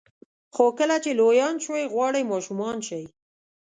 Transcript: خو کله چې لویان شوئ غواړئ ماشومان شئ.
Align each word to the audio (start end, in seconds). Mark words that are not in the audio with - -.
خو 0.55 0.65
کله 0.79 0.95
چې 1.03 1.11
لویان 1.19 1.55
شوئ 1.65 1.83
غواړئ 1.93 2.23
ماشومان 2.31 2.77
شئ. 2.87 3.03